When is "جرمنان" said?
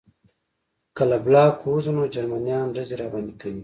2.15-2.65